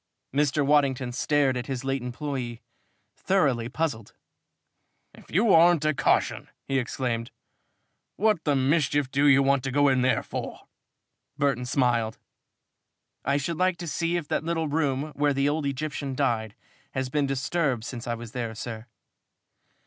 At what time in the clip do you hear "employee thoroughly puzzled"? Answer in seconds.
2.01-4.15